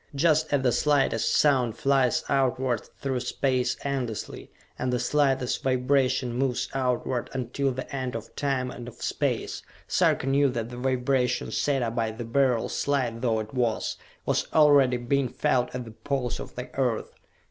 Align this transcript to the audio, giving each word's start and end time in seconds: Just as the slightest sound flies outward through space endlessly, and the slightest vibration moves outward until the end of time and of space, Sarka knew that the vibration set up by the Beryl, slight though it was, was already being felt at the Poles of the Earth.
Just 0.15 0.51
as 0.51 0.63
the 0.63 0.71
slightest 0.71 1.31
sound 1.35 1.77
flies 1.77 2.23
outward 2.27 2.89
through 2.99 3.19
space 3.19 3.77
endlessly, 3.83 4.49
and 4.79 4.91
the 4.91 4.97
slightest 4.97 5.61
vibration 5.61 6.33
moves 6.33 6.67
outward 6.73 7.29
until 7.33 7.71
the 7.71 7.95
end 7.95 8.15
of 8.15 8.35
time 8.35 8.71
and 8.71 8.87
of 8.87 8.95
space, 8.95 9.61
Sarka 9.87 10.25
knew 10.25 10.49
that 10.49 10.69
the 10.71 10.77
vibration 10.77 11.51
set 11.51 11.83
up 11.83 11.93
by 11.95 12.09
the 12.09 12.25
Beryl, 12.25 12.67
slight 12.67 13.21
though 13.21 13.39
it 13.39 13.53
was, 13.53 13.97
was 14.25 14.47
already 14.53 14.97
being 14.97 15.29
felt 15.29 15.69
at 15.75 15.85
the 15.85 15.91
Poles 15.91 16.39
of 16.39 16.55
the 16.55 16.73
Earth. 16.73 17.13